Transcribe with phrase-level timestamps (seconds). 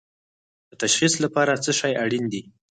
[0.69, 2.41] د تشخیص لپاره څه شی اړین دي؟